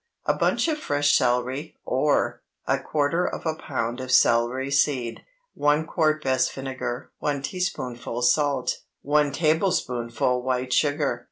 A 0.25 0.33
bunch 0.33 0.67
of 0.67 0.79
fresh 0.79 1.15
celery, 1.15 1.75
or 1.85 2.41
A 2.65 2.79
quarter 2.79 3.23
of 3.23 3.45
a 3.45 3.53
pound 3.53 3.99
of 3.99 4.11
celery 4.11 4.71
seed. 4.71 5.23
1 5.53 5.85
quart 5.85 6.23
best 6.23 6.51
vinegar. 6.53 7.11
1 7.19 7.43
teaspoonful 7.43 8.23
salt. 8.23 8.79
1 9.03 9.31
tablespoonful 9.31 10.41
white 10.41 10.73
sugar. 10.73 11.19